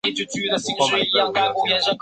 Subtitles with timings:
[0.03, 0.15] 可升
[0.75, 1.43] 级成奔
[1.79, 1.89] 熊。